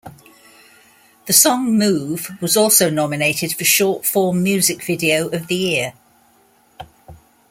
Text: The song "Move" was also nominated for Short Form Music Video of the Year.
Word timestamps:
The 1.27 1.33
song 1.33 1.77
"Move" 1.77 2.31
was 2.41 2.57
also 2.57 2.89
nominated 2.89 3.53
for 3.53 3.63
Short 3.65 4.03
Form 4.03 4.41
Music 4.41 4.83
Video 4.83 5.27
of 5.27 5.45
the 5.45 5.53
Year. 5.53 5.93